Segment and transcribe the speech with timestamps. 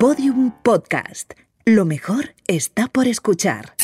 [0.00, 1.34] Podium Podcast.
[1.66, 3.74] Lo mejor está por escuchar.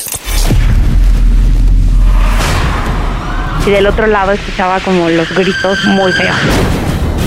[3.67, 6.35] Y del otro lado escuchaba como los gritos muy feos.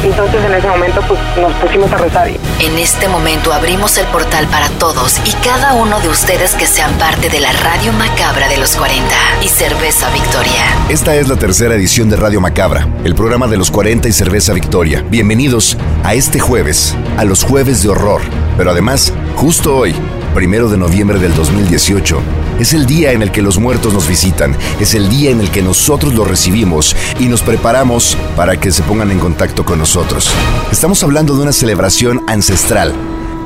[0.03, 2.31] Entonces en ese momento pues nos pusimos a rezar.
[2.59, 6.93] En este momento abrimos el portal para todos y cada uno de ustedes que sean
[6.99, 9.15] parte de la Radio Macabra de los 40
[9.45, 10.65] y Cerveza Victoria.
[10.89, 14.53] Esta es la tercera edición de Radio Macabra, el programa de los 40 y Cerveza
[14.53, 15.05] Victoria.
[15.09, 18.40] Bienvenidos a este jueves, a los jueves de horror.
[18.57, 19.95] Pero además, justo hoy,
[20.35, 22.21] primero de noviembre del 2018,
[22.61, 25.51] es el día en el que los muertos nos visitan, es el día en el
[25.51, 30.31] que nosotros los recibimos y nos preparamos para que se pongan en contacto con nosotros.
[30.71, 32.95] Estamos hablando de una celebración ancestral.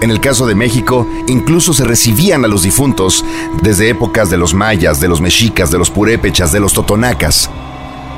[0.00, 3.24] En el caso de México, incluso se recibían a los difuntos
[3.62, 7.48] desde épocas de los mayas, de los mexicas, de los purépechas, de los totonacas.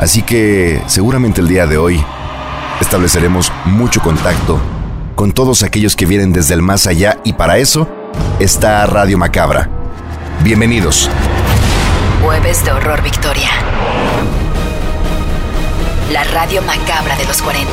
[0.01, 2.03] Así que seguramente el día de hoy
[2.81, 4.61] estableceremos mucho contacto
[5.17, 7.89] con todos aquellos que vienen desde el más allá y para eso
[8.39, 9.69] está Radio Macabra.
[10.45, 11.11] Bienvenidos.
[12.23, 13.49] Jueves de Horror Victoria.
[16.13, 17.73] La Radio Macabra de los 40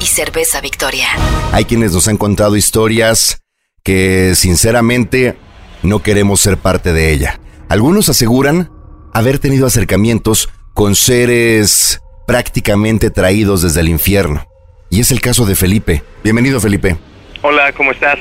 [0.00, 1.06] y Cerveza Victoria.
[1.52, 3.42] Hay quienes nos han contado historias
[3.84, 5.38] que sinceramente
[5.84, 7.40] no queremos ser parte de ella.
[7.68, 8.70] Algunos aseguran
[9.14, 14.51] haber tenido acercamientos con seres prácticamente traídos desde el infierno.
[14.92, 16.02] Y es el caso de Felipe.
[16.22, 16.96] Bienvenido Felipe.
[17.40, 18.18] Hola, ¿cómo estás?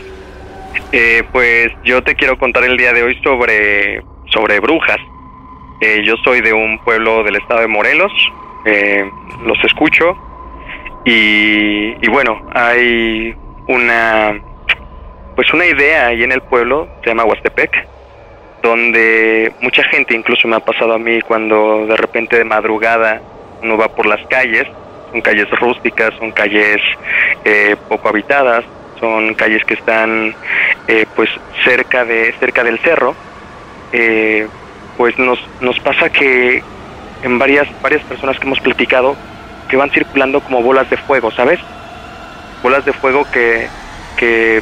[0.94, 4.99] Eh, pues yo te quiero contar el día de hoy sobre, sobre brujas.
[5.81, 8.14] Eh, yo soy de un pueblo del estado de Morelos,
[8.64, 9.03] eh,
[9.44, 10.16] los escucho
[11.03, 13.36] y, y, bueno, hay
[13.67, 14.42] una
[15.36, 17.86] pues una idea ahí en el pueblo, se llama Huastepec,
[18.64, 23.22] donde mucha gente, incluso me ha pasado a mí cuando de repente de madrugada
[23.61, 24.69] uno va por las calles,
[25.12, 26.81] son calles rústicas, son calles
[27.90, 28.64] poco habitadas,
[29.02, 30.34] son calles que están
[30.88, 31.30] eh, pues
[31.66, 33.16] cerca de cerca del cerro.
[33.92, 34.48] Eh,
[34.95, 36.64] pues nos nos pasa que
[37.23, 39.17] en varias varias personas que hemos platicado
[39.67, 41.60] que van circulando como bolas de fuego sabes
[42.64, 43.67] bolas de fuego que
[44.17, 44.61] que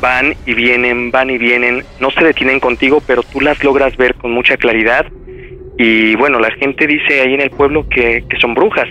[0.00, 4.14] van y vienen van y vienen no se detienen contigo pero tú las logras ver
[4.14, 5.06] con mucha claridad
[5.78, 8.88] y bueno, la gente dice ahí en el pueblo que, que son brujas,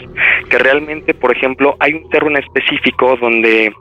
[0.50, 3.74] que realmente, por ejemplo, hay un cerro en específico donde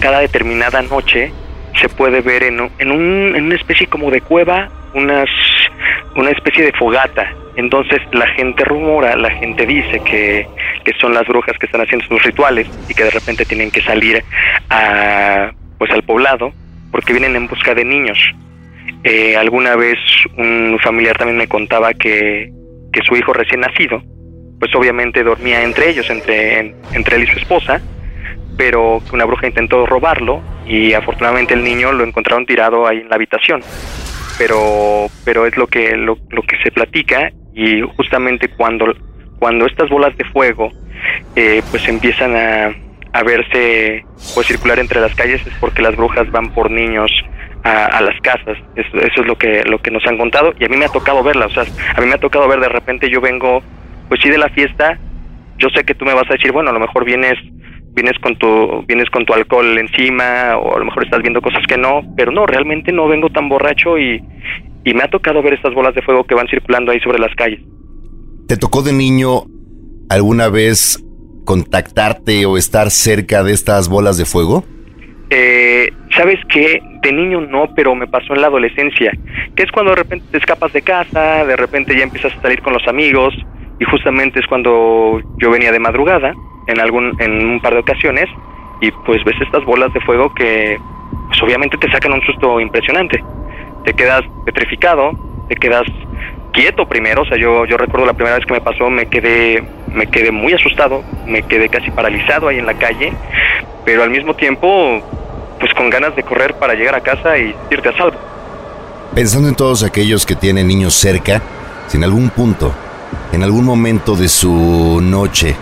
[0.00, 1.32] cada determinada noche
[1.80, 5.28] se puede ver en, en, un, en una especie como de cueva unas,
[6.16, 7.32] una especie de fogata.
[7.56, 10.46] Entonces la gente rumora, la gente dice que,
[10.84, 13.80] que son las brujas que están haciendo sus rituales y que de repente tienen que
[13.80, 14.22] salir
[14.70, 16.52] a, pues al poblado
[16.90, 18.18] porque vienen en busca de niños.
[19.06, 19.98] Eh, alguna vez
[20.38, 22.50] un familiar también me contaba que,
[22.90, 24.02] que su hijo recién nacido,
[24.58, 27.82] pues obviamente dormía entre ellos, entre, él y su esposa,
[28.56, 33.16] pero una bruja intentó robarlo y afortunadamente el niño lo encontraron tirado ahí en la
[33.16, 33.60] habitación.
[34.38, 38.86] Pero, pero es lo que, lo, lo que se platica y justamente cuando,
[39.38, 40.70] cuando estas bolas de fuego
[41.36, 42.74] eh, pues empiezan a,
[43.12, 44.04] a verse
[44.34, 47.12] pues circular entre las calles es porque las brujas van por niños
[47.64, 48.58] a, a, las casas.
[48.76, 50.90] Eso, eso, es lo que, lo que nos han contado y a mí me ha
[50.90, 51.46] tocado verla.
[51.46, 51.64] O sea,
[51.96, 53.62] a mí me ha tocado ver de repente yo vengo,
[54.08, 54.98] pues sí, de la fiesta.
[55.58, 57.38] Yo sé que tú me vas a decir, bueno, a lo mejor vienes
[57.94, 61.64] vienes con tu vienes con tu alcohol encima o a lo mejor estás viendo cosas
[61.68, 64.20] que no, pero no, realmente no vengo tan borracho y,
[64.84, 67.34] y me ha tocado ver estas bolas de fuego que van circulando ahí sobre las
[67.36, 67.60] calles.
[68.48, 69.44] ¿Te tocó de niño
[70.10, 71.02] alguna vez
[71.44, 74.64] contactarte o estar cerca de estas bolas de fuego?
[75.30, 79.12] Eh, Sabes que de niño no, pero me pasó en la adolescencia,
[79.54, 82.62] que es cuando de repente te escapas de casa, de repente ya empiezas a salir
[82.62, 83.34] con los amigos
[83.78, 86.34] y justamente es cuando yo venía de madrugada
[86.66, 88.26] en algún en un par de ocasiones
[88.80, 90.78] y pues ves estas bolas de fuego que
[91.28, 93.22] pues obviamente te sacan un susto impresionante.
[93.84, 95.12] Te quedas petrificado,
[95.48, 95.84] te quedas
[96.52, 99.62] quieto primero, o sea, yo yo recuerdo la primera vez que me pasó, me quedé
[99.92, 103.12] me quedé muy asustado, me quedé casi paralizado ahí en la calle,
[103.84, 105.02] pero al mismo tiempo
[105.64, 108.18] pues con ganas de correr para llegar a casa y irte a salvo.
[109.14, 111.40] Pensando en todos aquellos que tienen niños cerca,
[111.88, 112.74] si en algún punto,
[113.32, 115.56] en algún momento de su noche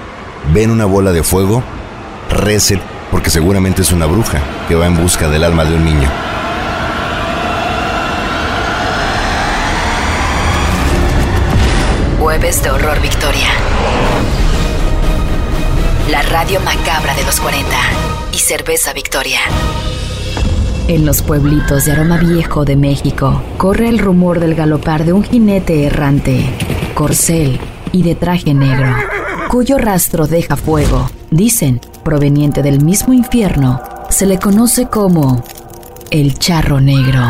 [0.53, 1.63] ven una bola de fuego,
[2.31, 2.81] recen
[3.13, 6.11] porque seguramente es una bruja que va en busca del alma de un niño.
[12.19, 13.51] Jueves de Horror Victoria.
[16.11, 17.77] La radio macabra de los 40
[18.33, 19.39] y Cerveza Victoria.
[20.93, 25.25] En los pueblitos de Aroma Viejo de México corre el rumor del galopar de un
[25.25, 26.45] jinete errante,
[26.93, 27.59] corcel
[27.93, 28.95] y de traje negro
[29.49, 33.81] cuyo rastro deja fuego, dicen, proveniente del mismo infierno,
[34.11, 35.43] se le conoce como
[36.11, 37.23] el charro negro.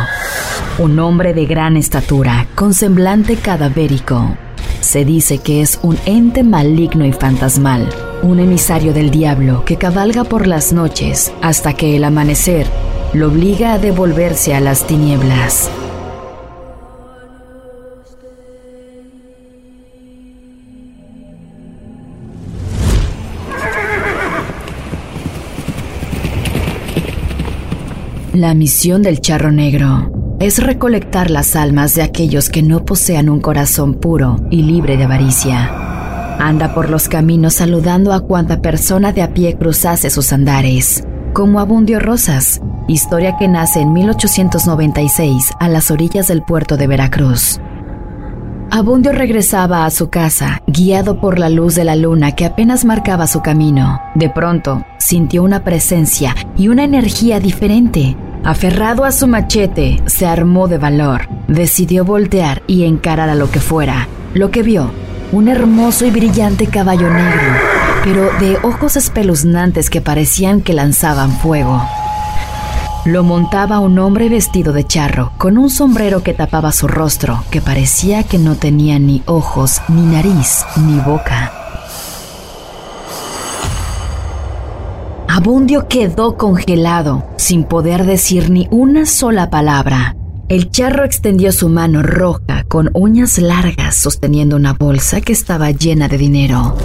[0.78, 4.36] Un hombre de gran estatura, con semblante cadavérico.
[4.80, 7.88] Se dice que es un ente maligno y fantasmal,
[8.22, 12.66] un emisario del diablo que cabalga por las noches hasta que el amanecer
[13.14, 15.70] lo obliga a devolverse a las tinieblas.
[28.32, 33.40] La misión del charro negro es recolectar las almas de aquellos que no posean un
[33.40, 36.38] corazón puro y libre de avaricia.
[36.38, 41.04] Anda por los caminos saludando a cuanta persona de a pie cruzase sus andares,
[41.34, 42.60] como Abundio Rosas,
[42.92, 47.60] historia que nace en 1896 a las orillas del puerto de Veracruz.
[48.74, 53.26] Abundio regresaba a su casa, guiado por la luz de la luna que apenas marcaba
[53.26, 54.00] su camino.
[54.14, 58.16] De pronto, sintió una presencia y una energía diferente.
[58.44, 61.28] Aferrado a su machete, se armó de valor.
[61.48, 64.08] Decidió voltear y encarar a lo que fuera.
[64.32, 64.90] Lo que vio,
[65.32, 67.52] un hermoso y brillante caballo negro,
[68.04, 71.82] pero de ojos espeluznantes que parecían que lanzaban fuego.
[73.04, 77.60] Lo montaba un hombre vestido de charro, con un sombrero que tapaba su rostro, que
[77.60, 81.52] parecía que no tenía ni ojos, ni nariz, ni boca.
[85.28, 90.14] Abundio quedó congelado, sin poder decir ni una sola palabra.
[90.48, 96.06] El charro extendió su mano roja con uñas largas sosteniendo una bolsa que estaba llena
[96.06, 96.76] de dinero.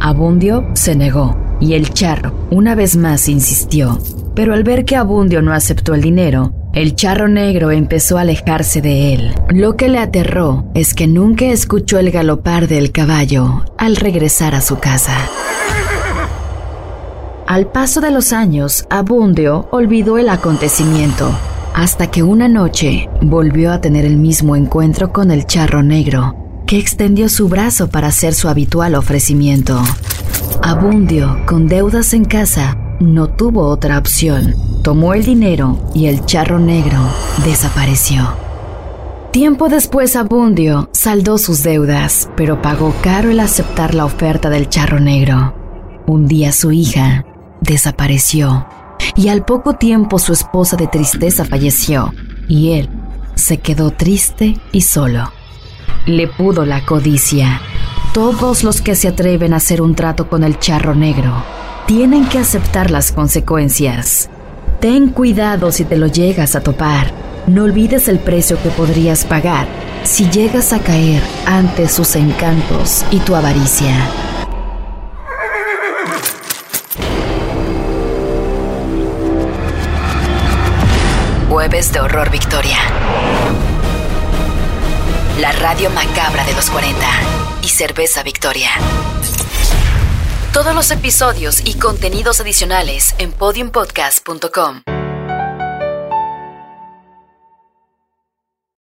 [0.00, 3.98] Abundio se negó y el charro una vez más insistió,
[4.38, 8.80] pero al ver que Abundio no aceptó el dinero, el charro negro empezó a alejarse
[8.80, 9.34] de él.
[9.48, 14.60] Lo que le aterró es que nunca escuchó el galopar del caballo al regresar a
[14.60, 15.16] su casa.
[17.48, 21.36] Al paso de los años, Abundio olvidó el acontecimiento,
[21.74, 26.78] hasta que una noche volvió a tener el mismo encuentro con el charro negro, que
[26.78, 29.82] extendió su brazo para hacer su habitual ofrecimiento.
[30.62, 34.54] Abundio, con deudas en casa, no tuvo otra opción.
[34.82, 36.98] Tomó el dinero y el charro negro
[37.44, 38.34] desapareció.
[39.30, 45.00] Tiempo después Abundio saldó sus deudas, pero pagó caro el aceptar la oferta del charro
[45.00, 45.54] negro.
[46.06, 47.24] Un día su hija
[47.60, 48.66] desapareció
[49.14, 52.12] y al poco tiempo su esposa de tristeza falleció
[52.48, 52.88] y él
[53.34, 55.30] se quedó triste y solo.
[56.06, 57.60] Le pudo la codicia.
[58.14, 61.34] Todos los que se atreven a hacer un trato con el charro negro
[61.88, 64.28] tienen que aceptar las consecuencias.
[64.78, 67.10] Ten cuidado si te lo llegas a topar.
[67.46, 69.66] No olvides el precio que podrías pagar
[70.02, 74.06] si llegas a caer ante sus encantos y tu avaricia.
[81.48, 82.76] Jueves de Horror Victoria.
[85.40, 86.98] La radio macabra de los 40
[87.62, 88.68] y Cerveza Victoria.
[90.52, 94.97] Todos los episodios y contenidos adicionales en podiumpodcast.com.